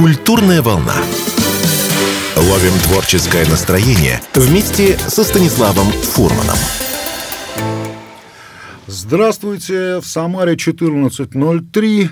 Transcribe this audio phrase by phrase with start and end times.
[0.00, 0.94] Культурная волна.
[2.34, 6.56] Ловим творческое настроение вместе со Станиславом Фурманом.
[8.86, 12.08] Здравствуйте, в Самаре 14.03.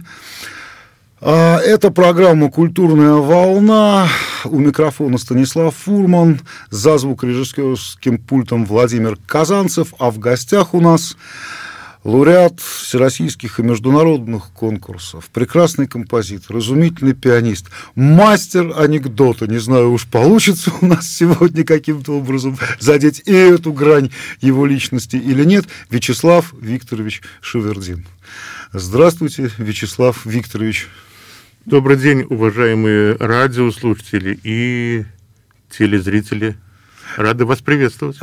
[1.22, 4.06] А, это программа «Культурная волна».
[4.44, 11.16] У микрофона Станислав Фурман, за звукорежиссерским пультом Владимир Казанцев, а в гостях у нас
[12.04, 19.46] лауреат всероссийских и международных конкурсов, прекрасный композитор, изумительный пианист, мастер анекдота.
[19.46, 25.16] Не знаю, уж получится у нас сегодня каким-то образом задеть и эту грань его личности
[25.16, 28.06] или нет, Вячеслав Викторович Шевердин.
[28.72, 30.88] Здравствуйте, Вячеслав Викторович.
[31.64, 35.04] Добрый день, уважаемые радиослушатели и
[35.70, 36.56] телезрители
[37.16, 38.18] Рады вас приветствовать.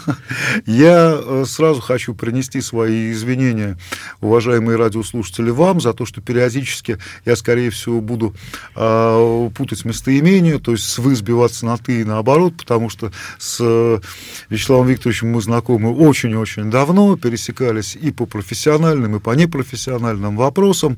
[0.66, 3.78] Я э, сразу хочу принести свои извинения,
[4.20, 8.34] уважаемые радиослушатели, вам за то, что периодически я, скорее всего, буду
[8.76, 13.58] э, путать местоимения, то есть с «вы» сбиваться на «ты» и наоборот, потому что с
[13.60, 14.00] э,
[14.48, 20.96] Вячеславом Викторовичем мы знакомы очень-очень давно, пересекались и по профессиональным, и по непрофессиональным вопросам.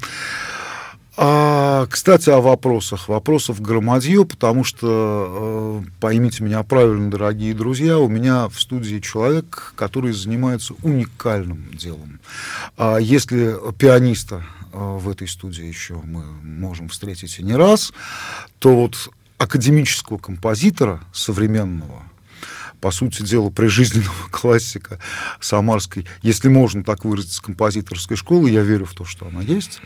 [1.19, 3.09] А, кстати, о вопросах.
[3.09, 9.73] Вопросов громадье, потому что, э, поймите меня правильно, дорогие друзья, у меня в студии человек,
[9.77, 12.21] который занимается уникальным делом.
[12.77, 17.95] А если пианиста э, в этой студии еще мы можем встретить и не раз,
[18.59, 22.03] то вот академического композитора современного–
[22.87, 25.01] по сути дела, прижизненного классика
[25.41, 29.81] самарской, если можно так выразиться, композиторской школы, я верю в то, что она есть,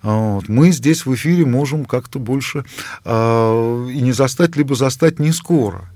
[0.00, 2.64] вот, мы здесь в эфире можем как-то больше
[3.04, 5.90] э, и не застать, либо застать не скоро.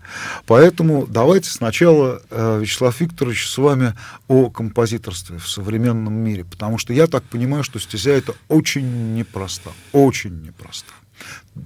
[0.45, 3.95] Поэтому давайте сначала, э, Вячеслав Викторович, с вами
[4.29, 9.71] о композиторстве в современном мире, потому что я так понимаю, что стезя это очень непросто,
[9.93, 10.93] очень непросто.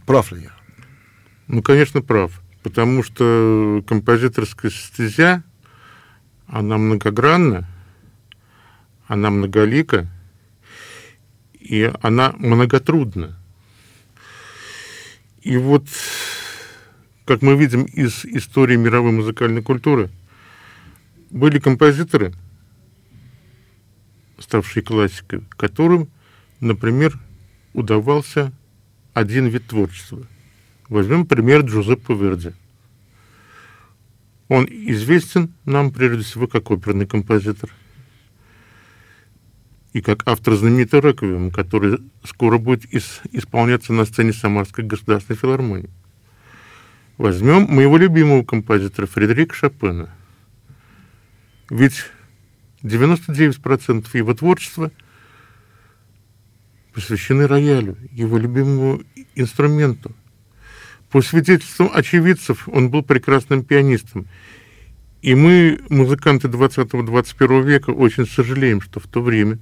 [0.07, 0.53] Прав ли я?
[1.49, 5.45] Ну, конечно, прав потому что композиторская стезя,
[6.49, 7.65] она многогранна,
[9.07, 10.09] она многолика,
[11.61, 13.39] и она многотрудна.
[15.43, 15.85] И вот,
[17.25, 20.11] как мы видим из истории мировой музыкальной культуры,
[21.31, 22.35] были композиторы,
[24.41, 26.09] ставшие классикой, которым,
[26.59, 27.17] например,
[27.75, 28.53] удавался
[29.15, 30.27] один вид творчества–
[30.89, 32.53] Возьмем пример Джузеппе Верди.
[34.49, 37.71] Он известен нам прежде всего как оперный композитор
[39.93, 45.91] и как автор знаменитой «Реквием», который скоро будет ис- исполняться на сцене Самарской государственной филармонии.
[47.19, 50.15] Возьмем моего любимого композитора Фредерика Шопена.
[51.69, 52.05] Ведь
[52.83, 54.93] 99% его творчества
[56.93, 59.03] посвящены роялю, его любимому
[59.35, 60.13] инструменту–
[61.17, 64.27] по свидетельствам очевидцев, он был прекрасным пианистом.
[65.23, 69.59] И мы, музыканты 20-21 века, очень сожалеем, что в то время,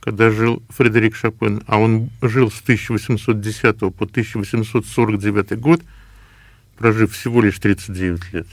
[0.00, 5.80] когда жил Фредерик Шопен, а он жил с 1810 по 1849 год,
[6.76, 8.48] прожив всего лишь 39 лет,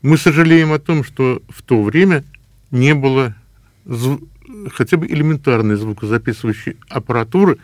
[0.00, 2.24] мы сожалеем о том, что в то время
[2.70, 3.34] не было
[4.72, 7.58] хотя бы элементарной звукозаписывающей аппаратуры,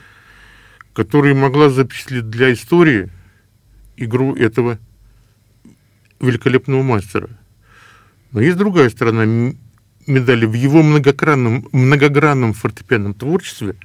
[0.92, 3.08] которая могла запечатлеть для истории–
[4.00, 4.78] игру этого
[6.20, 7.28] великолепного мастера.
[8.32, 9.24] Но есть другая сторона
[10.06, 10.46] медали.
[10.46, 13.76] В его многогранном, многогранном фортепианном творчестве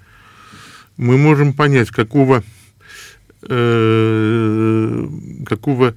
[0.98, 2.44] мы можем понять, какого,
[3.44, 5.08] э,
[5.46, 5.96] какого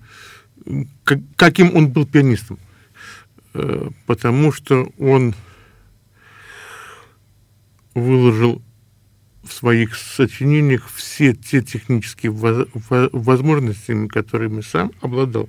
[1.04, 2.58] как, каким он был пианистом.
[3.54, 5.34] Э, потому что он
[7.94, 8.62] выложил
[9.43, 15.49] в своих сочинениях все те технические возможности, которыми сам обладал,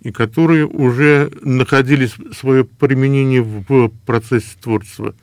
[0.00, 5.14] и которые уже находили свое применение в процессе творчества.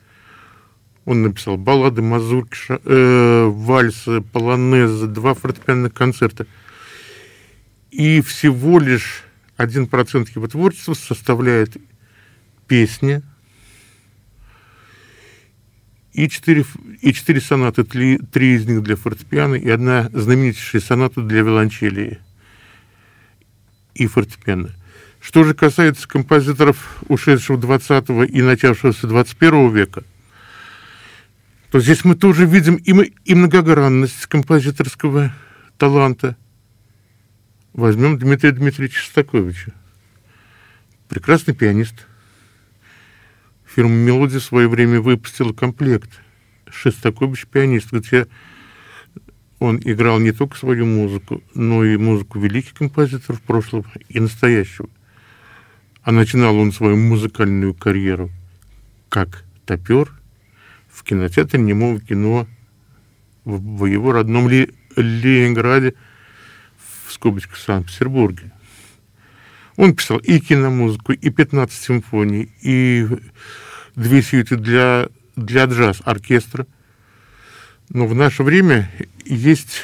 [1.04, 6.46] Он написал баллады, мазурки, э, вальсы, полонезы, два фортепианных концерта.
[7.92, 9.22] И всего лишь
[9.56, 11.76] один процент его творчества составляет
[12.66, 13.22] песни,
[16.16, 16.64] и четыре,
[17.02, 22.20] и четыре сонаты, три, три из них для фортепиано, и одна знаменитейшая соната для виолончели
[23.94, 24.70] и фортепиано.
[25.20, 30.04] Что же касается композиторов, ушедшего 20 и начавшегося 21 века,
[31.70, 35.34] то здесь мы тоже видим и, мы, и многогранность композиторского
[35.76, 36.34] таланта.
[37.74, 39.74] Возьмем Дмитрия Дмитриевича Шостаковича.
[41.08, 42.06] Прекрасный пианист–
[43.76, 46.08] Фирма «Мелодия» в свое время выпустила комплект
[46.70, 48.26] «Шестакович пианист», где
[49.58, 54.88] он играл не только свою музыку, но и музыку великих композиторов прошлого и настоящего.
[56.00, 58.30] А начинал он свою музыкальную карьеру
[59.10, 60.10] как топер
[60.88, 62.46] в кинотеатре немого кино
[63.44, 65.92] в, его родном Ленинграде,
[67.04, 68.52] в скобочках Санкт-Петербурге.
[69.76, 73.06] Он писал и киномузыку, и 15 симфоний, и
[73.94, 76.66] две сюиты для, для джаз-оркестра.
[77.90, 78.90] Но в наше время
[79.24, 79.82] есть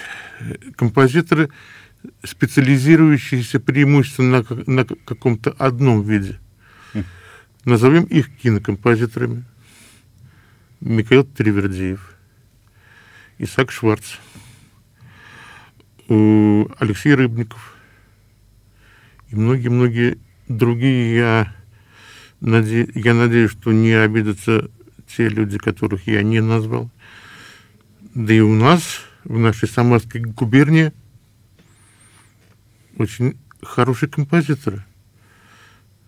[0.76, 1.50] композиторы,
[2.24, 6.38] специализирующиеся преимущественно на, на каком-то одном виде.
[7.64, 9.44] Назовем их кинокомпозиторами.
[10.80, 12.16] Михаил Тривердиев,
[13.38, 14.16] Исаак Шварц,
[16.08, 17.71] Алексей Рыбников
[19.32, 20.18] и многие-многие
[20.48, 21.16] другие.
[21.16, 21.52] Я,
[22.40, 22.88] наде...
[22.94, 24.70] я надеюсь, что не обидятся
[25.08, 26.90] те люди, которых я не назвал.
[28.14, 30.92] Да и у нас, в нашей Самарской губернии,
[32.98, 34.84] очень хорошие композиторы.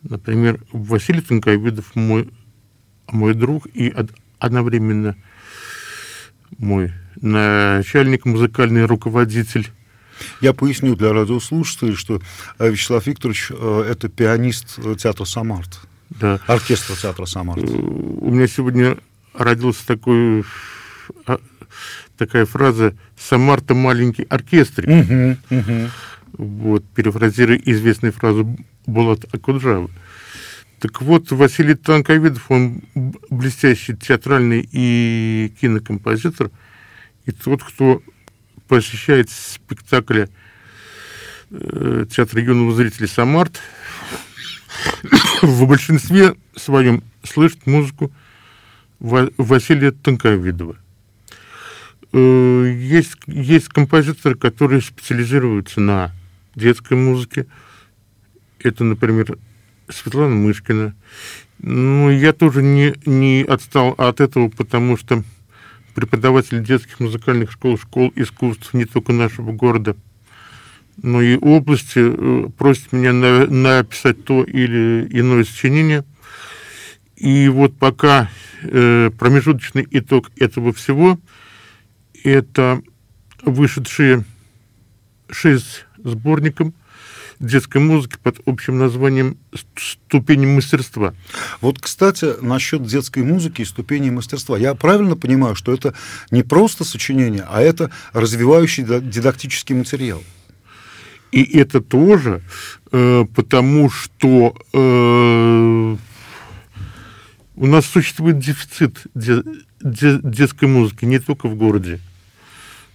[0.03, 2.31] Например, Василий Тонковидов мой,
[3.09, 3.94] мой друг и
[4.38, 5.17] одновременно
[6.59, 9.70] мой начальник, музыкальный руководитель.
[10.40, 12.20] Я поясню для радиослушателей, что
[12.58, 15.81] э, Вячеслав Викторович э,– это пианист театра «Самарт».
[16.11, 16.40] Да.
[16.46, 17.62] Оркестр театра «Самарт».
[17.62, 18.96] Э, у меня сегодня
[19.32, 20.44] родился такой
[21.26, 21.38] а,
[22.16, 24.88] такая фраза «Самарта маленький оркестрик».
[24.88, 25.90] Угу, угу.
[26.37, 28.56] Вот, перефразируя известную фразу
[28.87, 29.90] Булат Акуджавы.
[30.81, 32.82] Так вот, Василий Танковидов, он
[33.31, 36.50] блестящий театральный и кинокомпозитор,
[37.25, 38.02] и тот, кто
[38.69, 40.28] посещает спектакли
[41.50, 43.61] э, театра юного зрителя «Самарт»,
[45.43, 48.12] в большинстве своем слышит музыку
[49.00, 50.76] Василия Тонковидова.
[52.12, 56.12] Э, есть, есть композиторы, которые специализируются на
[56.55, 57.46] детской музыке.
[58.60, 59.38] Это, например,
[59.88, 60.94] Светлана Мышкина.
[61.58, 65.22] Ну, я тоже не, не отстал от этого, потому что
[65.94, 69.96] преподаватель детских музыкальных школ, школ искусств не только нашего города,
[71.02, 76.05] но и области э, просит меня на, написать то или иное сочинение.
[77.17, 78.31] И вот пока
[78.62, 81.19] э, промежуточный итог этого всего–
[82.25, 82.82] это
[83.43, 84.25] вышедшие
[85.31, 86.73] шесть сборников
[87.40, 89.38] детской музыки под общим названием
[89.76, 91.14] «Ступени мастерства».
[91.60, 94.58] Вот, кстати, насчет детской музыки и ступени мастерства.
[94.58, 95.94] Я правильно понимаю, что это
[96.31, 100.22] не просто сочинение, а это развивающий дидактический материал?
[101.32, 102.42] И это тоже,
[102.92, 105.96] э, потому что э,
[107.56, 109.42] у нас существует дефицит де,
[109.82, 112.00] де, детской музыки не только в городе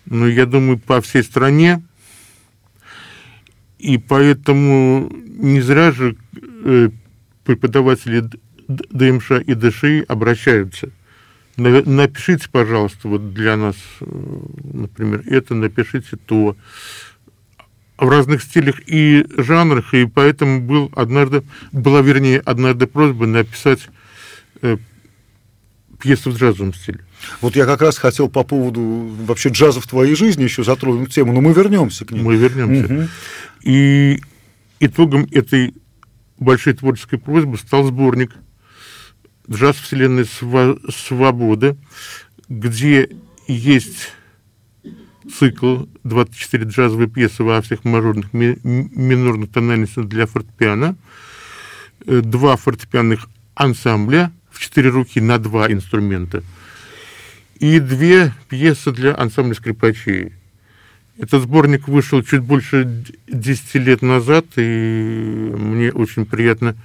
[0.09, 1.81] но я думаю, по всей стране.
[3.79, 6.15] И поэтому не зря же
[6.65, 6.89] э,
[7.45, 8.29] преподаватели
[8.67, 10.89] ДМШ и ДШИ обращаются.
[11.55, 14.05] Напишите, пожалуйста, вот для нас, э,
[14.73, 16.55] например, это, напишите то
[17.97, 23.89] в разных стилях и жанрах, и поэтому был однажды, была, вернее, однажды просьба написать
[24.61, 24.77] э,
[26.01, 26.99] пьесу в джазовом стиле.
[27.41, 31.33] Вот я как раз хотел по поводу вообще джаза в твоей жизни еще затронуть тему,
[31.33, 32.21] но мы вернемся к ней.
[32.21, 32.93] Мы вернемся.
[32.93, 33.07] Угу.
[33.63, 34.21] И
[34.79, 35.73] итогом этой
[36.37, 38.33] большой творческой просьбы стал сборник
[39.49, 41.77] «Джаз Вселенной Свободы»,
[42.47, 43.09] где
[43.47, 44.13] есть
[45.37, 50.95] цикл 24 джазовые пьесы во всех мажорных ми минорных тональностях для фортепиано,
[52.05, 56.43] э, два фортепианных ансамбля в четыре руки на два инструмента–
[57.59, 60.33] и две пьесы для ансамбля скрипачей.
[61.17, 64.61] Этот сборник вышел чуть больше 10 лет назад, и
[65.57, 66.75] мне очень приятно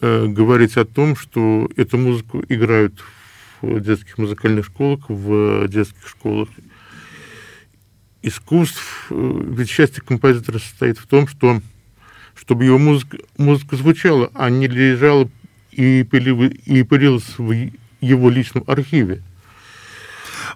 [0.00, 2.94] э, говорить о том, что эту музыку играют
[3.60, 6.48] в детских музыкальных школах, в детских школах
[8.22, 9.08] искусств.
[9.10, 11.60] Ведь счастье композитора состоит в том, что
[12.36, 15.28] чтобы его музыка, музыка звучала, а не лежала
[15.72, 17.52] и, пылилась, и пылилась в
[18.00, 19.22] его личном архиве.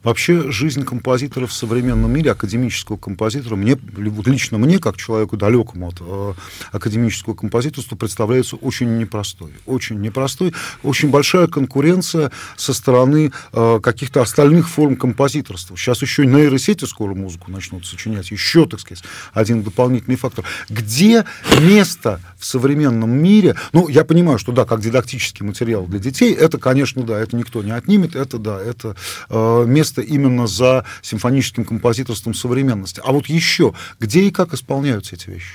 [0.04, 3.78] Вообще жизнь композитора в современном мире, академического композитора, мне,
[4.26, 6.34] лично мне, как человеку далекому от э,
[6.72, 9.52] академического композиторства, представляется очень непростой.
[9.64, 10.52] Очень непростой.
[10.82, 15.76] Очень большая конкуренция со стороны э, каких-то остальных форм композиторства.
[15.76, 18.30] Сейчас еще и нейросети скоро музыку начнут сочинять.
[18.30, 20.44] Еще, так сказать, один дополнительный фактор.
[20.68, 21.24] Где
[21.62, 23.56] место в современном мире?
[23.72, 27.62] Ну, я понимаю, что да, как дидактический материал для детей, это, конечно, да, это никто
[27.62, 28.96] не отнимет, это да, это
[29.30, 33.00] э, место место именно за симфоническим композиторством современности.
[33.04, 35.54] А вот еще, где и как исполняются эти вещи?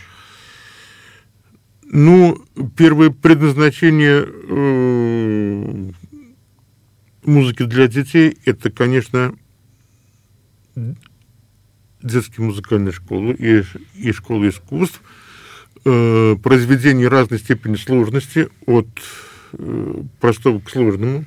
[1.91, 2.37] Ну,
[2.77, 5.91] первое предназначение э,
[7.23, 9.33] музыки для детей– это, конечно,
[12.01, 13.63] детские музыкальные школы и,
[13.95, 15.01] и школы искусств,
[15.83, 18.87] э, произведения разной степени сложности, от
[19.53, 21.25] э, простого к сложному.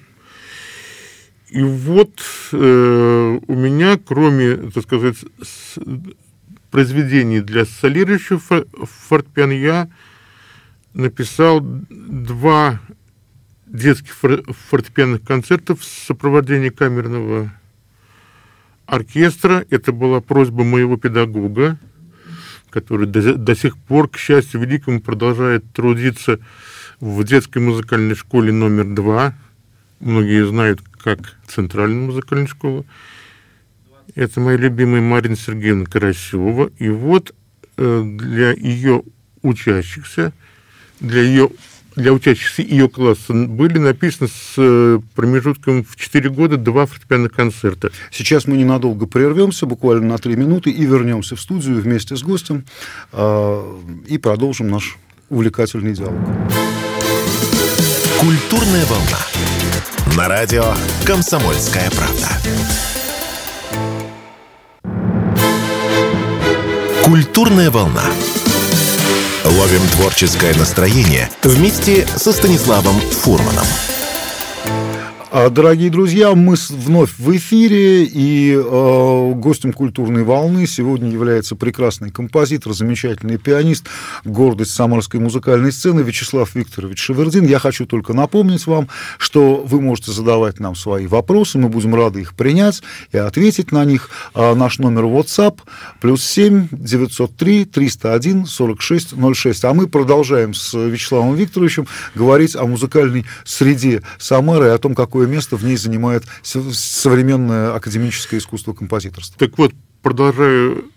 [1.53, 2.19] И вот
[2.53, 5.79] э, у меня, кроме, так сказать, с,
[6.71, 8.41] произведений для солирующего
[9.09, 9.91] фортепиано, я
[10.95, 12.81] написал два
[13.67, 14.15] детских
[14.71, 17.53] фортепианных концертов в сопровождении камерного
[18.87, 19.67] оркестра.
[19.69, 21.79] Это была просьба моего педагога,
[22.71, 26.41] который до, до сих пор, к счастью великому, продолжает трудиться
[26.99, 29.35] в детской музыкальной школе номер два.
[30.01, 32.85] Многие знают, как Центральная музыкальная школа.
[34.15, 36.71] Это моя любимая Марина Сергеевна Карасева.
[36.79, 37.35] И вот
[37.77, 39.03] э, для ее
[39.43, 40.33] учащихся,
[41.01, 41.51] для ее
[41.95, 47.91] для учащихся ее класса были написаны с э, промежутком в 4 года два фортепианных концерта.
[48.11, 52.65] Сейчас мы ненадолго прервемся, буквально на 3 минуты, и вернемся в студию вместе с гостем
[53.13, 53.79] э,
[54.09, 54.97] и продолжим наш
[55.29, 56.19] увлекательный диалог.
[58.19, 59.19] Культурная волна.
[60.17, 62.29] На радио «Комсомольская правда».
[67.05, 68.05] Культурная волна.
[69.45, 73.67] Ловим творческое настроение вместе со Станиславом Фурманом.
[75.35, 82.11] А, дорогие друзья, мы вновь в эфире, и э, гостем культурной волны сегодня является прекрасный
[82.11, 83.87] композитор, замечательный пианист,
[84.27, 87.47] гордость самарской музыкальной сцены Вячеслав Викторович Шевердин.
[87.47, 92.21] Я хочу только напомнить вам, что вы можете задавать нам свои вопросы, мы будем рады
[92.21, 94.11] их принять и ответить на них.
[94.35, 95.61] А наш номер WhatsApp
[96.03, 99.65] плюс 7 903 301 46 06.
[99.65, 105.22] А мы продолжаем с Вячеславом Викторовичем говорить о музыкальной среде Самары и о том, какой
[105.23, 109.39] какое место в ней занимает современное академическое искусство композиторства.
[109.39, 110.91] Так вот, продолжаю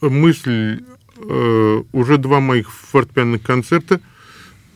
[0.00, 0.82] мысль,
[1.16, 4.00] э, уже два моих фортепианных концерта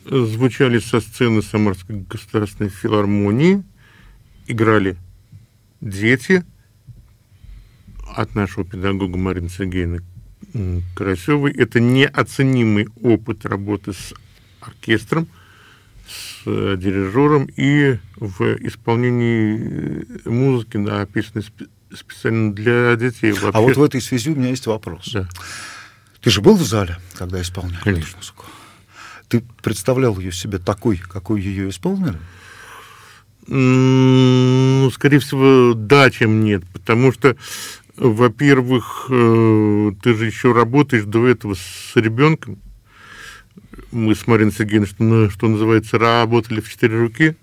[0.05, 3.63] звучали со сцены Самарской государственной филармонии,
[4.47, 4.95] играли
[5.81, 6.45] дети
[8.15, 10.01] от нашего педагога Марины Сергеевны
[10.95, 11.51] Карасевой.
[11.51, 14.13] Это неоценимый опыт работы с
[14.61, 15.27] оркестром–
[16.11, 21.45] с э, дирижером и в исполнении э, музыки, написанной
[21.95, 23.31] специально для детей.
[23.31, 23.49] Вообще...
[23.53, 25.11] А вот в этой связи у меня есть вопрос.
[25.13, 25.27] Да.
[26.21, 28.09] Ты же был в зале, когда исполняли Конечно.
[28.09, 28.45] эту музыку?
[29.27, 32.17] Ты представлял ее себе такой, какой ее исполнили?
[33.47, 36.63] Ну, скорее всего, да, чем нет.
[36.73, 37.35] Потому что,
[37.95, 42.59] во-первых, э, ты же еще работаешь до этого с ребенком,
[43.91, 47.35] мы с Мариной Сергеевной, что, что называется, работали в четыре руки,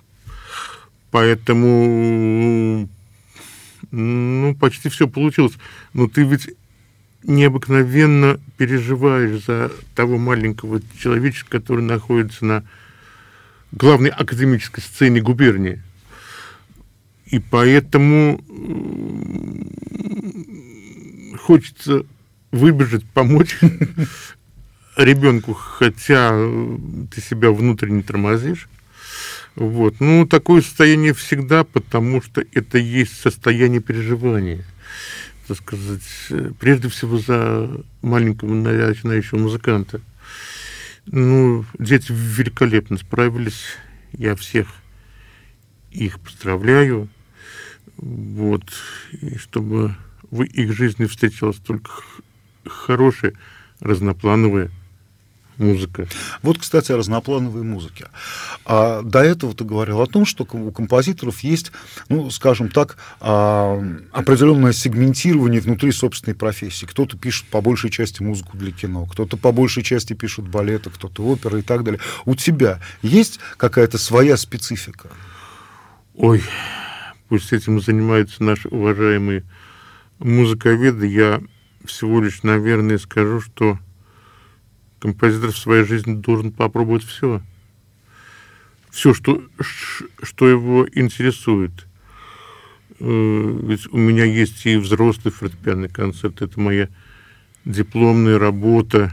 [1.10, 2.88] поэтому
[3.90, 5.54] ну, почти все получилось.
[5.94, 6.50] Но ты ведь
[7.22, 12.64] необыкновенно переживаешь за того маленького человечка, который находится на
[13.72, 15.82] главной академической сцене губернии.
[17.26, 18.40] И поэтому
[21.40, 22.06] хочется
[22.50, 23.58] выбежать, помочь,
[25.04, 26.30] ребенку, хотя
[27.10, 28.68] ты себя внутренне тормозишь.
[29.54, 30.00] Вот.
[30.00, 34.64] Ну, такое состояние всегда, потому что это есть состояние переживания.
[35.46, 36.02] Так сказать,
[36.60, 37.70] прежде всего за
[38.02, 40.00] маленького начинающего музыканта.
[41.06, 43.62] Ну, дети великолепно справились.
[44.12, 44.68] Я всех
[45.90, 47.08] их поздравляю.
[47.96, 48.64] Вот.
[49.20, 49.96] И чтобы
[50.30, 51.90] в их жизни встретилось только
[52.66, 53.32] хорошее,
[53.80, 54.70] разноплановое,
[55.58, 56.08] музыка.
[56.42, 58.06] Вот, кстати, о разноплановой музыке.
[58.64, 61.72] А до этого ты говорил о том, что у композиторов есть,
[62.08, 66.86] ну, скажем так, а, определенное сегментирование внутри собственной профессии.
[66.86, 71.22] Кто-то пишет по большей части музыку для кино, кто-то по большей части пишет балеты, кто-то
[71.24, 72.00] оперы и так далее.
[72.24, 75.10] У тебя есть какая-то своя специфика?
[76.14, 76.42] Ой,
[77.28, 79.44] пусть этим занимаются наши уважаемые
[80.18, 81.06] музыковеды.
[81.06, 81.40] Я
[81.84, 83.78] всего лишь, наверное, скажу, что
[84.98, 87.42] композитор в своей жизни должен попробовать все.
[88.90, 89.42] Все, что,
[90.22, 91.86] что его интересует.
[93.00, 96.42] Э, ведь у меня есть и взрослый фортепианный концерт.
[96.42, 96.88] Это моя
[97.64, 99.12] дипломная работа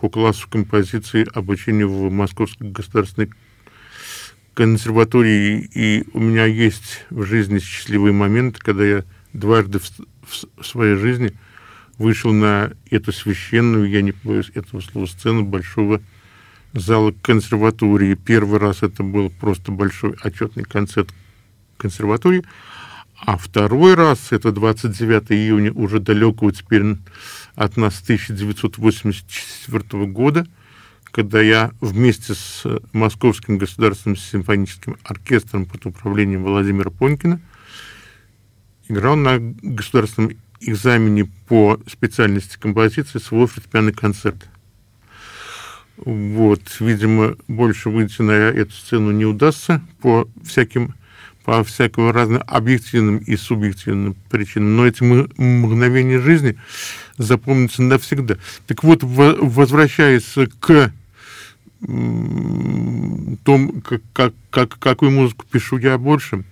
[0.00, 3.30] по классу композиции обучения в Московской государственной
[4.54, 5.68] консерватории.
[5.74, 9.90] И у меня есть в жизни счастливые моменты, когда я дважды в,
[10.56, 11.34] в своей жизни
[11.98, 16.00] вышел на эту священную, я не боюсь этого слова, сцену большого
[16.72, 18.14] зала консерватории.
[18.14, 21.08] Первый раз это был просто большой отчетный концерт
[21.76, 22.44] консерватории,
[23.20, 26.96] а второй раз, это 29 июня, уже далекого теперь
[27.56, 30.46] от нас 1984 года,
[31.10, 37.40] когда я вместе с Московским государственным симфоническим оркестром под управлением Владимира Понькина
[38.88, 44.48] играл на государственном экзамене по специальности композиции свой фортепианный концерт.
[45.96, 50.94] Вот, видимо, больше выйти на эту сцену не удастся по всяким
[51.48, 56.58] по всякого разным объективным и субъективным причинам, но эти мгновения жизни
[57.16, 58.36] запомнятся навсегда.
[58.66, 60.92] Так вот, возвращаясь к
[63.44, 66.44] том, как, как, как, какую музыку пишу я больше,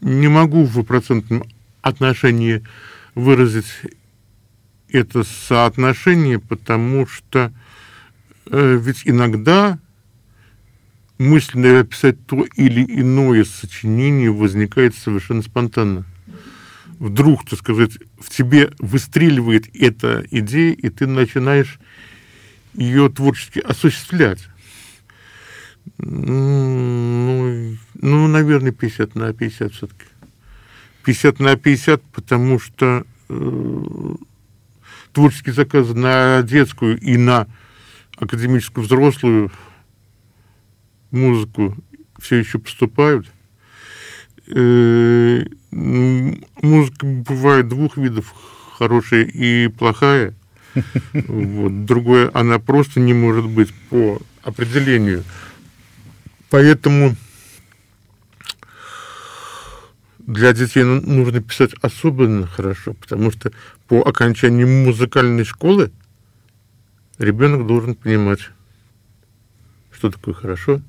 [0.00, 1.44] не могу в процентном
[1.82, 2.62] отношении
[3.16, 3.66] выразить
[4.88, 7.52] это соотношение, потому что
[8.46, 9.80] э, ведь иногда
[11.18, 16.04] мысленно описать то или иное сочинение возникает совершенно спонтанно.
[16.98, 21.78] Вдруг, так сказать, в тебе выстреливает эта идея, и ты начинаешь
[22.74, 24.46] ее творчески осуществлять.
[25.98, 30.04] Ну, ну, наверное, 50 на 50 все-таки.
[31.06, 34.14] 50 на 50, потому что э,
[35.12, 37.46] творческие заказы на детскую и на
[38.16, 39.52] академическую взрослую
[41.12, 41.76] музыку
[42.18, 43.28] все еще поступают.
[44.48, 48.34] Э, музыка бывает двух видов,
[48.76, 50.34] хорошая и плохая.
[51.12, 51.84] Вот.
[51.84, 55.22] Другое, она просто не может быть по определению.
[56.50, 57.14] Поэтому
[60.26, 63.52] для детей ну, нужно писать особенно хорошо, потому что
[63.86, 65.92] по окончании музыкальной школы
[67.18, 68.40] ребенок должен понимать,
[69.92, 70.82] что такое хорошо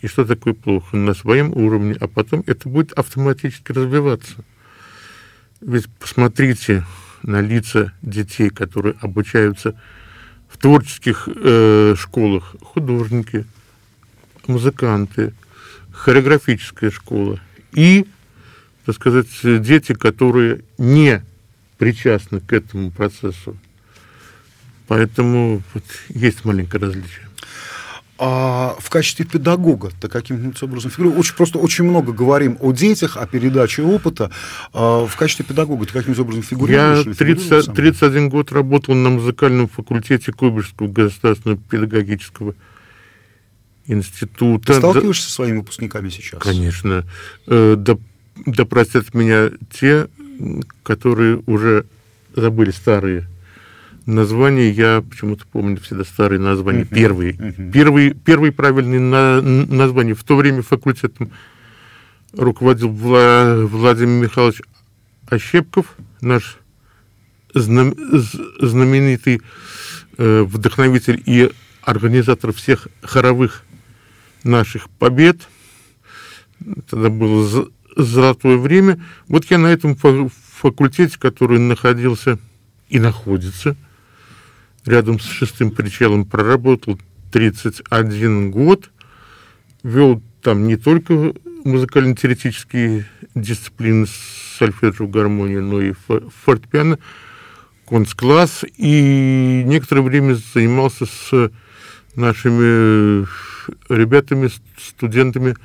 [0.00, 4.36] и что такое плохо на своем уровне, а потом это будет автоматически развиваться.
[5.60, 6.84] Ведь посмотрите
[7.22, 9.78] на лица детей, которые обучаются
[10.48, 13.44] в творческих э, школах, художники,
[14.46, 15.34] музыканты,
[15.92, 17.40] хореографическая школа
[17.76, 18.06] и,
[18.84, 21.22] так сказать, дети, которые не
[21.78, 23.56] причастны к этому процессу.
[24.88, 27.26] Поэтому вот, есть маленькое различие.
[28.18, 31.20] А в качестве педагога то каким-нибудь образом фигурирует?
[31.20, 34.30] Очень, просто очень много говорим о детях, о передаче опыта.
[34.72, 37.04] А в качестве педагога ты каким-нибудь образом фигурируешь?
[37.06, 42.54] Я 30, 31 год работал на музыкальном факультете Куйбышевского государственного педагогического
[43.86, 44.72] института.
[44.72, 46.42] Ты сталкиваешься да, со своими выпускниками сейчас?
[46.42, 47.04] Конечно.
[47.46, 47.96] Э, да,
[48.44, 50.08] да простят меня те,
[50.82, 51.86] которые уже
[52.34, 53.26] забыли старые
[54.06, 54.70] названия.
[54.70, 56.82] Я почему-то помню всегда старые названия.
[56.82, 56.94] Uh-huh.
[56.94, 57.32] Первые.
[57.32, 57.72] Uh-huh.
[57.72, 60.14] Первые, первые правильные на, названия.
[60.14, 61.30] В то время факультетом
[62.32, 64.62] руководил Вла, Владимир Михайлович
[65.28, 66.58] Ощепков, наш
[67.54, 67.94] знам,
[68.60, 69.40] знаменитый
[70.18, 71.50] э, вдохновитель и
[71.82, 73.64] организатор всех хоровых
[74.46, 75.48] наших побед.
[76.88, 79.02] Тогда было золотое время.
[79.28, 82.38] Вот я на этом факультете, который находился
[82.88, 83.76] и находится
[84.84, 86.98] рядом с шестым причалом, проработал
[87.32, 88.90] 31 год,
[89.82, 94.06] вел там не только музыкально-теоретические дисциплины
[94.58, 95.92] сольфеджио, гармонию, но и
[96.44, 96.98] фортепиано,
[97.88, 101.50] концкласс, и некоторое время занимался с
[102.14, 103.26] нашими
[103.88, 105.56] ребятами, студентами,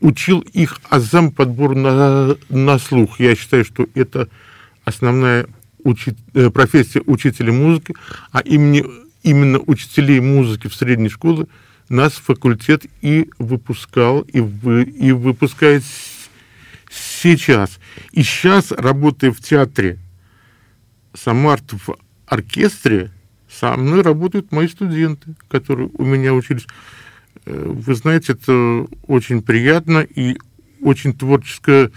[0.00, 3.20] учил их азам подбор на, на слух.
[3.20, 4.28] Я считаю, что это
[4.84, 5.46] основная
[5.82, 7.94] учи, э, профессия учителя музыки,
[8.30, 8.86] а именно,
[9.22, 11.46] именно учителей музыки в средней школе
[11.88, 15.84] нас факультет и выпускал, и, вы, и выпускает
[16.90, 17.78] сейчас.
[18.12, 19.98] И сейчас, работая в театре
[21.14, 23.10] Самарт в оркестре,
[23.58, 26.66] со мной работают мои студенты, которые у меня учились.
[27.46, 30.36] Э, вы знаете, это очень приятно и
[30.82, 31.90] очень творческое,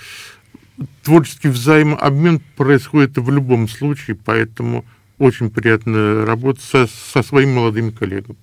[1.04, 4.86] творческий взаимообмен происходит в любом случае, поэтому
[5.18, 8.38] очень приятно работать со, со своими молодыми коллегами.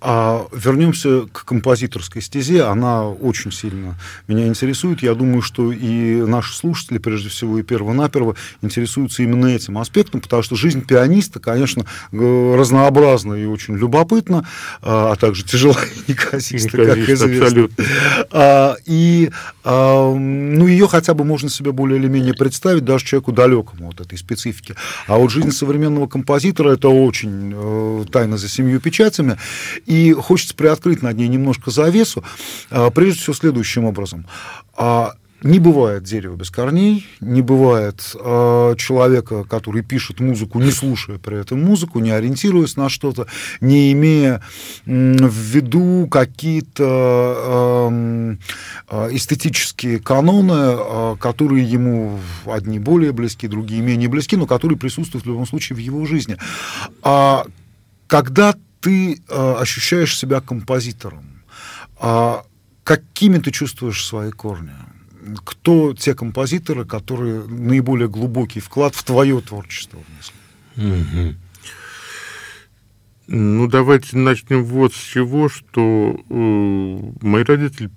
[0.00, 2.62] А вернемся к композиторской стезе.
[2.62, 3.96] Она очень сильно
[4.28, 5.02] меня интересует.
[5.02, 10.42] Я думаю, что и наши слушатели, прежде всего, и перво-наперво интересуются именно этим аспектом, потому
[10.42, 14.46] что жизнь пианиста, конечно, разнообразна и очень любопытна,
[14.80, 15.76] а, а также тяжела
[16.06, 17.44] и неказиста, как известно.
[17.44, 17.84] Абсолютно.
[18.30, 19.30] А, и
[19.64, 24.00] а, ну, ее хотя бы можно себе более или менее представить даже человеку далекому от
[24.00, 24.74] этой специфики.
[25.06, 29.29] А вот жизнь современного композитора– это очень э, тайна за семью печатями.
[29.86, 32.24] И хочется приоткрыть над ней немножко завесу,
[32.70, 34.26] а, прежде всего следующим образом.
[34.76, 41.18] А, не бывает дерева без корней, не бывает э, человека, который пишет музыку, не слушая
[41.18, 43.26] при этом музыку, не ориентируясь на что-то,
[43.60, 44.42] не имея
[44.84, 48.36] э, в виду какие-то э,
[49.12, 55.28] эстетические каноны, э, которые ему одни более близки, другие менее близки, но которые присутствуют в
[55.28, 56.36] любом случае в его жизни.
[57.02, 57.46] А
[58.08, 61.42] когда ты э, ощущаешь себя композитором.
[61.98, 62.44] А
[62.84, 64.72] какими ты чувствуешь свои корни?
[65.44, 70.34] Кто те композиторы, которые наиболее глубокий вклад в твое творчество внесли?
[70.76, 71.34] Угу.
[73.32, 77.90] Ну, давайте начнем вот с чего, что э, мои родители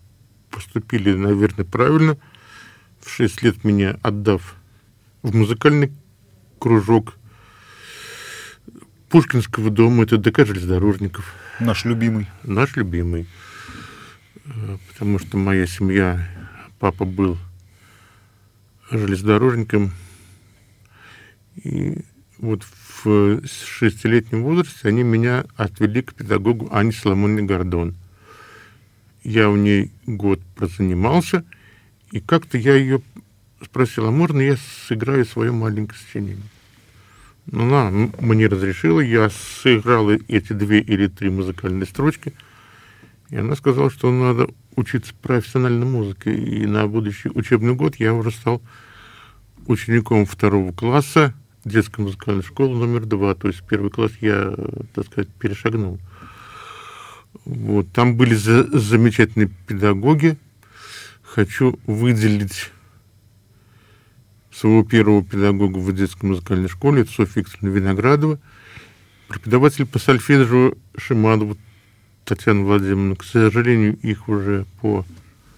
[0.51, 2.17] поступили, наверное, правильно,
[2.99, 4.55] в 6 лет меня отдав
[5.23, 5.91] в музыкальный
[6.59, 7.17] кружок
[9.13, 11.35] Пушкинского дома, это ДК железнодорожников.
[11.59, 12.25] Наш любимый.
[12.41, 13.27] Наш любимый.
[14.45, 16.27] Э, потому что моя семья,
[16.79, 17.37] папа был
[18.89, 19.91] железнодорожником.
[21.63, 21.99] И
[22.39, 22.63] вот
[23.03, 27.93] в шестилетнем возрасте они меня отвели к педагогу Ане Соломоне Гордон.
[29.23, 31.45] Я у ней год прозанимался,
[32.09, 33.03] и как-то я ее
[33.63, 36.49] спросил, а можно я сыграю свое маленькое сочинение?
[37.51, 42.33] Она мне разрешила, я сыграл эти две или три музыкальные строчки,
[43.29, 46.33] и она сказала, что надо учиться профессиональной музыке.
[46.33, 48.61] И на будущий учебный год я уже стал
[49.67, 51.33] учеником второго класса
[51.65, 53.35] детской музыкальной школы номер два.
[53.35, 54.53] То есть первый класс я,
[54.93, 55.99] так сказать, перешагнул.
[57.45, 57.91] Вот.
[57.91, 60.37] Там были за замечательные педагоги.
[61.23, 62.71] Хочу выделить
[64.63, 68.39] своего первого педагога в детской музыкальной школе, Софья Викторовна Виноградова,
[69.27, 71.57] преподаватель по сольфеджио Шиманову
[72.23, 73.17] Татьяна Владимировна.
[73.17, 75.05] К сожалению, их уже по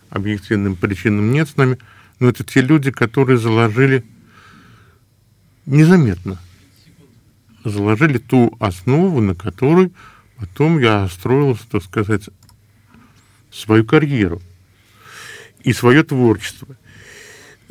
[0.09, 1.77] объективным причинам нет с нами,
[2.19, 4.03] но это те люди, которые заложили
[5.67, 6.39] незаметно,
[7.63, 9.91] заложили ту основу, на которой
[10.37, 12.27] потом я строил, так сказать,
[13.51, 14.41] свою карьеру
[15.63, 16.75] и свое творчество.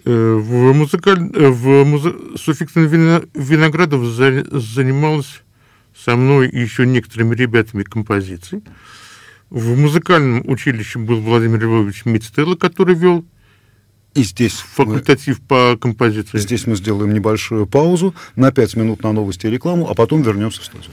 [0.05, 1.31] Э, в, музыкаль...
[1.35, 2.15] Э, в музы...
[2.37, 2.87] Суффиксная
[3.35, 4.45] Виноградов за...
[4.51, 5.43] занималась
[5.97, 8.63] со мной и еще некоторыми ребятами композицией.
[9.51, 13.25] В музыкальном училище был Владимир Львович Мицтелло, который вел
[14.15, 16.39] и здесь факультатив мы, по композиции.
[16.39, 20.61] Здесь мы сделаем небольшую паузу на 5 минут на новости и рекламу, а потом вернемся
[20.61, 20.93] в студию.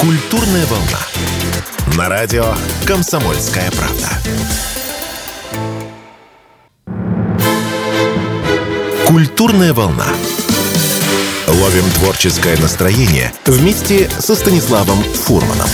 [0.00, 1.00] Культурная волна.
[1.96, 2.54] На радио
[2.86, 4.75] «Комсомольская правда».
[9.06, 10.08] Культурная волна.
[11.46, 15.68] Ловим творческое настроение вместе со Станиславом Фурманом.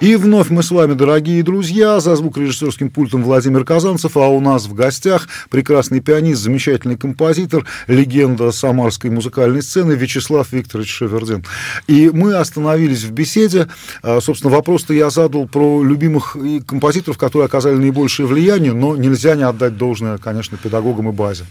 [0.00, 4.66] И вновь мы с вами, дорогие друзья, за звукорежиссерским пультом Владимир Казанцев, а у нас
[4.66, 11.44] в гостях прекрасный пианист, замечательный композитор, легенда самарской музыкальной сцены Вячеслав Викторович Шевердин.
[11.88, 13.66] И мы остановились в беседе.
[14.04, 19.42] А, собственно, вопрос-то я задал про любимых композиторов, которые оказали наибольшее влияние, но нельзя не
[19.42, 21.44] отдать должное, конечно, педагогам и базе.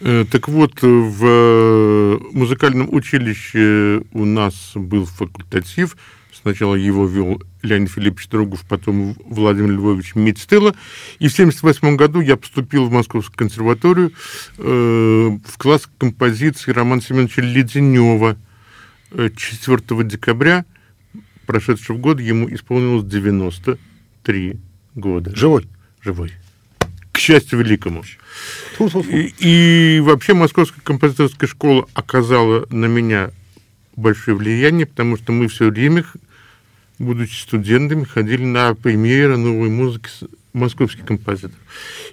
[0.00, 5.94] Э, так вот, в э, музыкальном училище у нас был факультатив–
[6.42, 10.74] Сначала его вел Леонид Филиппович Другов, потом Владимир Львович Мицтелло.
[11.20, 14.12] И в 1978 году я поступил в Московскую консерваторию
[14.58, 18.36] э, в класс композиции Романа Семеновича Леденева.
[19.14, 20.64] 4 э, декабря
[21.46, 24.58] прошедшего года ему исполнилось 93
[24.96, 25.36] года.
[25.36, 25.68] Живой?
[26.02, 26.32] Живой.
[27.12, 28.02] К счастью великому.
[28.80, 33.30] И, и вообще Московская композиторская школа оказала на меня
[33.94, 36.04] большое влияние, потому что мы все время
[37.02, 40.08] будучи студентами, ходили на премьеры новой музыки
[40.52, 41.56] московских композиторов.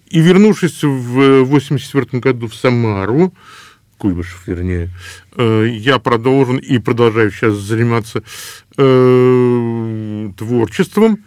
[0.10, 3.34] И вернувшись в 1984 году в Самару,
[3.97, 4.89] Куйбышев, вернее,
[5.36, 8.23] э, я продолжен и продолжаю сейчас заниматься
[8.78, 11.25] э, творчеством.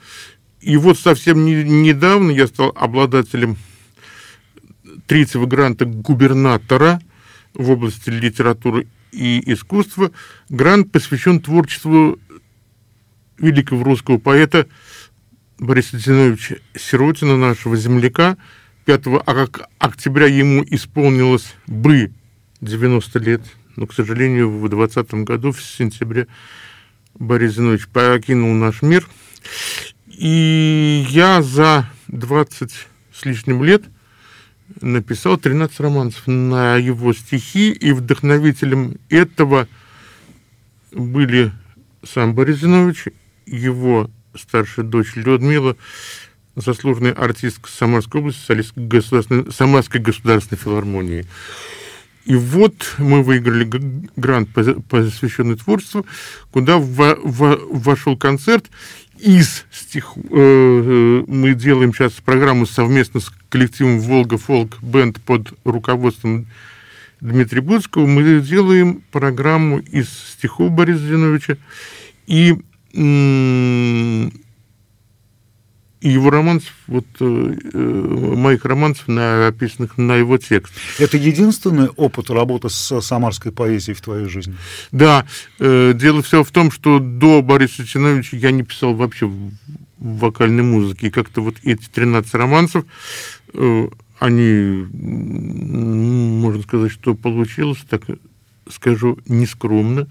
[0.60, 3.58] И вот совсем не, недавно я стал обладателем
[5.06, 7.00] третьего гранта губернатора
[7.52, 10.10] в области литературы и искусства
[10.48, 12.18] грант посвящен творчеству
[13.42, 14.66] великого русского поэта
[15.58, 18.38] Бориса Зиновича Сиротина, нашего земляка.
[18.86, 19.04] 5
[19.78, 22.12] октября ему исполнилось бы
[22.60, 23.42] 90 лет,
[23.76, 26.26] но, к сожалению, в 2020 году, в сентябре,
[27.14, 29.06] Борис Зинович покинул наш мир.
[30.08, 32.72] И я за 20
[33.12, 33.84] с лишним лет
[34.80, 39.68] написал 13 романсов на его стихи, и вдохновителем этого
[40.92, 41.52] были
[42.04, 43.08] сам Борис Зинович,
[43.46, 45.76] его старшая дочь Людмила,
[46.56, 51.26] заслуженный артистка Самарской области, солист государственной, Самарской государственной филармонии.
[52.24, 53.68] И вот мы выиграли
[54.16, 54.48] грант,
[54.88, 56.06] посвященный творчеству,
[56.52, 58.66] куда вошел концерт
[59.18, 60.12] из стих...
[60.16, 66.46] Э, э, мы делаем сейчас программу совместно с коллективом «Волга Фолк Бенд» под руководством
[67.20, 68.06] Дмитрия Будского.
[68.06, 71.56] Мы делаем программу из стихов Бориса Зиновича
[72.26, 72.56] и
[76.02, 80.74] его романсов, вот э, э, моих романсов, написанных на его текст.
[80.98, 84.56] Это единственный опыт работы с самарской поэзией в твоей жизни?
[84.90, 85.26] Да.
[85.60, 89.30] Э, дело все в том, что до Бориса Чиновича я не писал вообще
[89.98, 91.06] вокальной музыки.
[91.06, 92.84] И как-то вот эти 13 романсов,
[93.54, 98.02] э, они, можно сказать, что получилось так
[98.68, 100.08] скажу нескромно,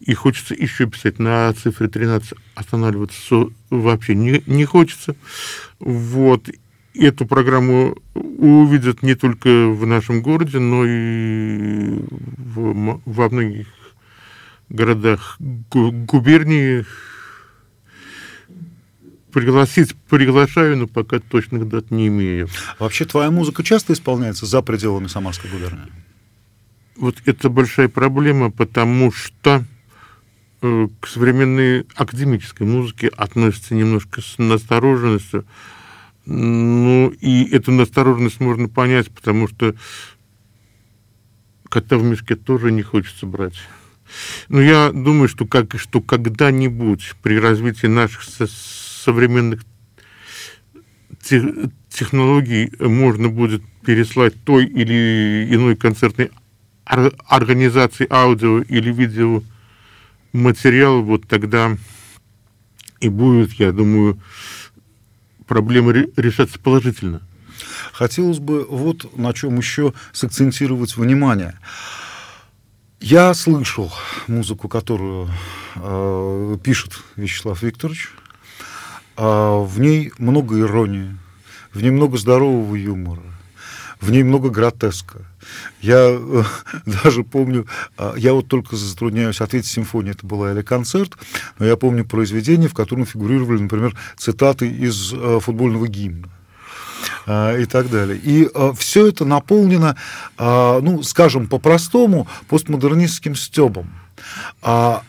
[0.00, 1.18] и хочется еще писать.
[1.18, 5.16] На цифре 13 останавливаться вообще не, не хочется.
[5.78, 6.48] Вот.
[6.94, 13.66] Эту программу увидят не только в нашем городе, но и в, во многих
[14.68, 16.86] городах губернии.
[19.30, 22.48] Пригласить приглашаю, но пока точных дат не имею.
[22.78, 25.92] Вообще твоя музыка часто исполняется за пределами Самарской губернии?
[26.96, 29.64] Вот это большая проблема, потому что
[30.62, 35.44] э, к современной академической музыке относятся немножко с настороженностью.
[36.24, 39.74] Ну, и эту настороженность можно понять, потому что
[41.68, 43.56] кота в мешке тоже не хочется брать.
[44.48, 49.62] Но я думаю, что, как, что когда-нибудь при развитии наших современных
[51.88, 56.30] технологий можно будет переслать той или иной концертный
[56.86, 59.42] организации аудио или видео
[60.32, 61.76] материала, вот тогда
[63.00, 64.18] и будет, я думаю,
[65.46, 67.22] проблемы решаться положительно.
[67.92, 71.58] Хотелось бы вот на чем еще сакцентировать внимание.
[73.00, 73.92] Я слышал
[74.26, 75.30] музыку, которую
[75.76, 78.10] э, пишет Вячеслав Викторович.
[79.16, 81.16] Э, в ней много иронии,
[81.72, 83.22] в ней много здорового юмора,
[84.00, 85.24] в ней много гротеска.
[85.80, 86.42] Я э,
[87.04, 87.66] даже помню,
[87.98, 91.16] э, я вот только затрудняюсь ответить, симфония это была или концерт,
[91.58, 96.28] но я помню произведение, в котором фигурировали, например, цитаты из э, футбольного гимна
[97.26, 98.18] и так далее.
[98.22, 99.96] И э, все это наполнено,
[100.38, 103.90] э, ну, скажем по-простому, постмодернистским стебом.
[104.62, 105.02] А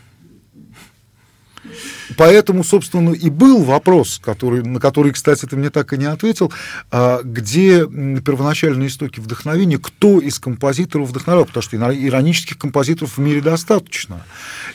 [2.16, 6.52] Поэтому, собственно, и был вопрос, который, на который, кстати, ты мне так и не ответил,
[6.92, 13.42] а, где первоначальные истоки вдохновения, кто из композиторов вдохновлял, потому что иронических композиторов в мире
[13.42, 14.24] достаточно.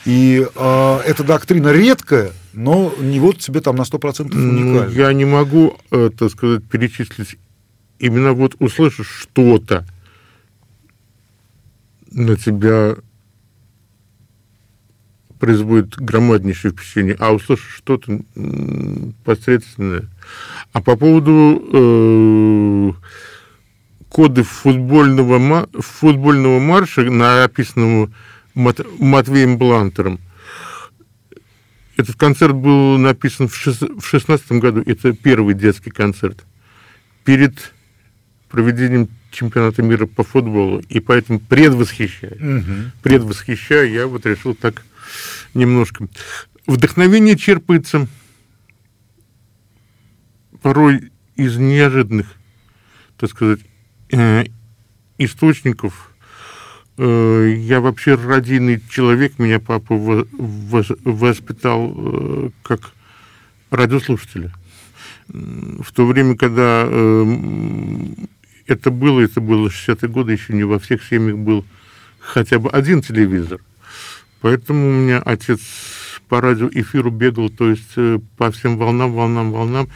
[0.05, 4.87] И э, эта доктрина редкая, но не вот тебе там на 100% уникальная.
[4.87, 7.37] Ну, я не могу, э, так сказать, перечислить.
[7.99, 9.85] Именно вот услышишь что-то,
[12.11, 12.95] на тебя
[15.43, 18.21] производит громаднейшее впечатление, а услышишь что-то
[19.25, 20.05] посредственное.
[20.71, 22.91] А по поводу э,
[24.07, 28.09] коды футбольного, футбольного марша, написанного
[28.53, 30.21] Мат, Матвеем Блантером,
[31.97, 34.81] этот концерт был написан в 2016 году.
[34.85, 36.45] Это первый детский концерт.
[37.25, 37.73] Перед
[38.47, 40.81] проведением чемпионата мира по футболу.
[40.87, 42.91] И поэтому предвосхищая, угу.
[43.01, 44.85] предвосхищая, я вот решил так
[45.53, 46.07] немножко.
[46.65, 48.07] Вдохновение черпается
[50.61, 52.27] порой из неожиданных,
[53.17, 53.59] так сказать,
[54.11, 54.45] э,
[55.17, 56.15] источников.
[56.97, 59.95] Э, я вообще родийный человек, меня папа
[61.03, 62.93] воспитал э, как
[63.69, 64.53] радиослушателя.
[65.27, 66.83] В то время, когда
[68.67, 71.65] это было, это было 60-е годы, еще не во всех семьях был
[72.19, 73.61] хотя бы один телевизор–
[74.43, 75.61] Поэтому у меня отец
[76.27, 79.87] по радиоэфиру бегал, то есть э, по всем волнам, волнам, волнам,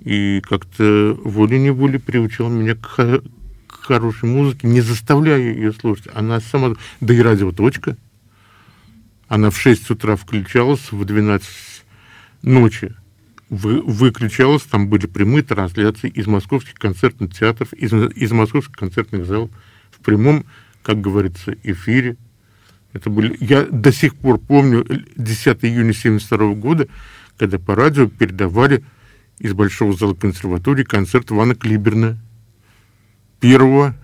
[0.00, 3.22] и как-то волей-неволей приучил меня к,
[3.68, 6.08] хорошей музыке, не заставляя ее слушать.
[6.12, 6.74] Она сама...
[7.00, 7.96] Да и радио «Точка»
[9.28, 11.48] Она в 6 утра включалась, в 12
[12.42, 12.96] ночи
[13.48, 19.50] вы, выключалась, там были прямые трансляции из московских концертных театров, из, из московских концертных залов
[19.92, 20.46] в прямом,
[20.82, 22.16] как говорится, эфире.
[22.94, 23.36] Это были...
[23.40, 24.84] Я до сих пор помню
[25.16, 26.88] 10 июня 1972 года,
[27.36, 28.84] когда по радио передавали
[29.38, 32.18] из Большого зала консерватории концерт Ивана Клиберна,
[33.40, 33.94] первого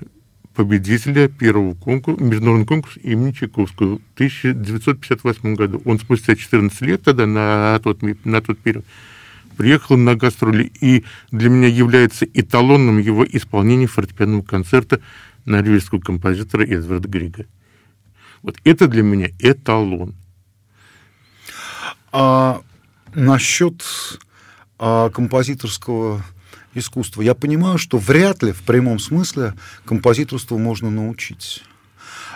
[0.55, 5.81] победителя первого конкурса, международного конкурса имени Чайковского в 1958 году.
[5.85, 8.85] Он спустя 14 лет тогда на тот, на тот период
[9.57, 15.00] приехал на гастроли, и для меня является эталонным его исполнение фортепианного концерта
[15.44, 17.46] норвежского композитора Эдварда Грига.
[18.42, 20.14] Вот это для меня эталон.
[22.12, 22.62] А
[23.14, 23.83] насчет
[24.79, 26.24] а, композиторского
[26.74, 27.22] искусства.
[27.22, 31.62] Я понимаю, что вряд ли в прямом смысле композиторству можно научить.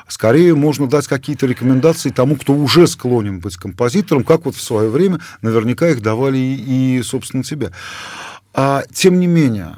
[0.08, 4.90] Скорее можно дать какие-то рекомендации тому, кто уже склонен быть композитором, как вот в свое
[4.90, 7.72] время наверняка их давали и, и собственно, тебе.
[8.52, 9.76] А, тем не менее,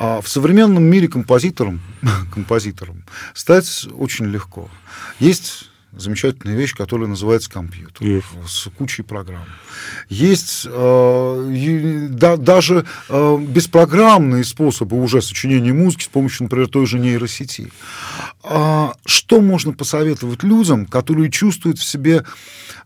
[0.00, 1.82] а в современном мире композитором,
[2.32, 4.70] композитором стать очень легко.
[5.18, 8.26] Есть замечательная вещь, которая называется компьютер Есть.
[8.46, 9.44] с кучей программ.
[10.08, 16.98] Есть э, да, даже э, беспрограммные способы уже сочинения музыки с помощью, например, той же
[16.98, 17.70] нейросети.
[18.42, 22.24] А, что можно посоветовать людям, которые чувствуют в себе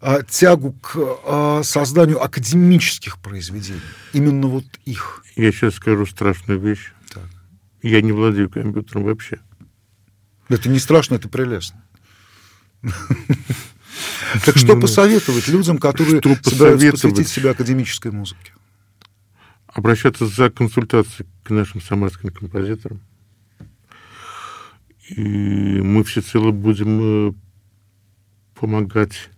[0.00, 3.81] а, тягу к а, созданию академических произведений?
[4.14, 5.24] Именно вот их.
[5.37, 6.90] Я сейчас скажу страшную вещь.
[7.85, 9.40] Я не владею компьютером вообще.
[10.49, 11.85] Это не страшно, это прелестно.
[14.44, 18.53] Так что посоветовать людям, которые собираются посвятить себя академической музыке?
[19.68, 23.01] Обращаться за консультацией к нашим самарским композиторам.
[25.11, 27.33] И мы всецело будем э,
[28.59, 29.31] помогать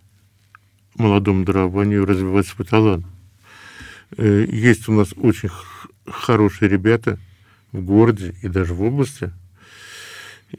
[0.95, 3.05] молодому дарованию развивать свой талант.
[4.17, 5.51] Э, Есть у нас очень
[6.07, 7.19] хорошие ребята
[7.71, 9.31] в городе и даже в области.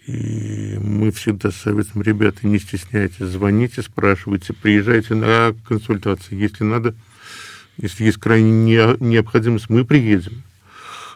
[0.06, 6.34] И мы всегда советуем, ребята, не стесняйтесь, звоните, спрашивайте, приезжайте на консультации.
[6.34, 6.94] Если надо,
[7.78, 10.42] если есть крайне не- необходимость, мы приедем.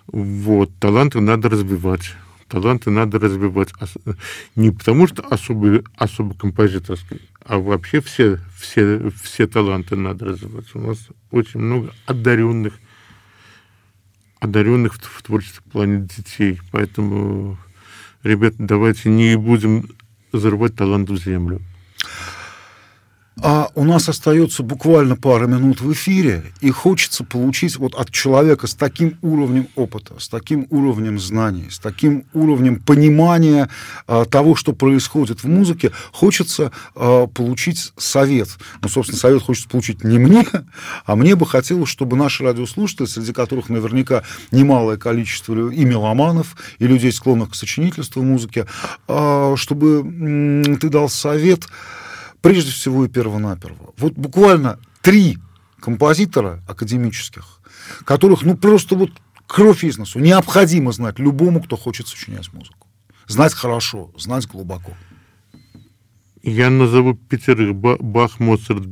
[0.06, 2.14] Вот, таланты надо развивать.
[2.48, 3.70] Таланты надо развивать.
[4.56, 10.66] Не потому, что особо, особо композиторский, а вообще все, все, все таланты надо развивать.
[10.74, 12.74] У нас очень много одаренных,
[14.42, 16.60] одаренных в, в творческом плане детей.
[16.72, 17.56] Поэтому,
[18.22, 19.88] ребята, давайте не будем
[20.32, 21.60] зарывать талант в землю.
[23.74, 28.74] У нас остается буквально пара минут в эфире, и хочется получить вот от человека с
[28.74, 33.70] таким уровнем опыта, с таким уровнем знаний, с таким уровнем понимания
[34.06, 38.48] а, того, что происходит в музыке, хочется а, получить совет.
[38.82, 40.44] Ну, собственно, совет хочется получить не мне,
[41.06, 46.86] а мне бы хотелось, чтобы наши радиослушатели, среди которых наверняка немалое количество и меломанов, и
[46.86, 48.66] людей, склонных к сочинительству музыки,
[49.08, 51.68] а, чтобы ты дал совет
[52.42, 53.94] прежде всего и первонаперво.
[53.96, 55.38] Вот буквально три
[55.80, 57.60] композитора академических,
[58.04, 59.10] которых, ну, просто вот
[59.46, 62.88] кровь из носу необходимо знать любому, кто хочет сочинять музыку.
[63.26, 64.92] Знать хорошо, знать глубоко.
[66.42, 67.74] Я назову пятерых.
[67.76, 68.82] Ба- Бах, Моцарт,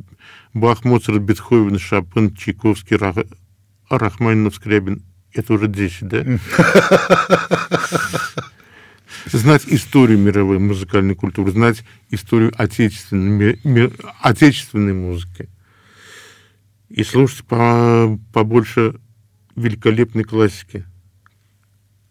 [0.55, 3.17] Бах, Моцарт, Бетховен, Шопен, Чайковский, Рах...
[3.89, 5.03] Рахманинов, Скрябин.
[5.33, 6.25] Это уже 10, да?
[9.27, 15.49] Знать историю мировой музыкальной культуры, знать историю отечественной, ми- отечественной музыки.
[16.89, 19.01] И слушать по, побольше
[19.57, 20.85] великолепной классики.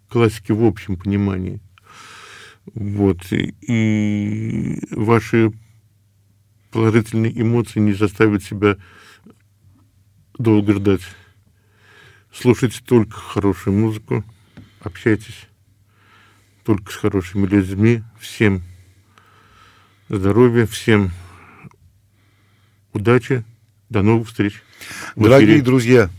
[0.07, 1.59] Классики в общем понимании.
[2.73, 3.19] Вот.
[3.31, 5.51] И ваши
[6.71, 8.77] положительные эмоции не заставят себя
[10.37, 11.01] долго ждать.
[12.31, 14.23] Слушайте только хорошую музыку,
[14.81, 15.48] общайтесь
[16.69, 18.03] только с хорошими людьми.
[18.19, 18.61] Всем
[20.07, 21.09] здоровья, всем
[22.93, 23.43] удачи.
[23.89, 24.61] До новых встреч.
[25.15, 26.11] Дорогие друзья,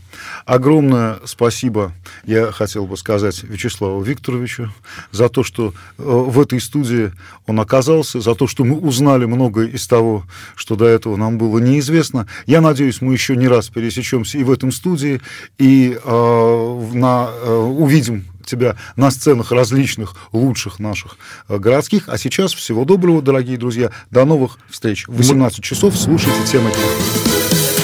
[0.45, 1.93] огромное спасибо
[2.25, 4.73] я хотел бы сказать Вячеславу Викторовичу
[5.11, 7.13] за то, что э, в этой студии
[7.45, 11.59] он оказался, за то, что мы узнали многое из того, что до этого нам было
[11.59, 12.27] неизвестно.
[12.45, 15.21] Я надеюсь, мы еще не раз пересечемся и в этом студии,
[15.57, 21.17] и э, на, э, увидим тебя на сценах различных лучших наших
[21.47, 22.07] э, городских.
[22.07, 23.91] А сейчас всего доброго, дорогие друзья.
[24.09, 25.07] До новых встреч.
[25.07, 26.71] В 18 часов слушайте темы.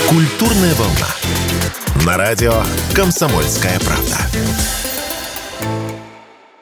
[0.09, 1.07] Культурная волна.
[2.05, 4.76] На радио «Комсомольская правда».